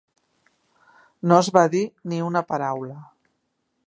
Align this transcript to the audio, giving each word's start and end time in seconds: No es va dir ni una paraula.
No 1.31 1.37
es 1.43 1.49
va 1.57 1.63
dir 1.75 1.83
ni 2.13 2.21
una 2.31 2.43
paraula. 2.53 2.97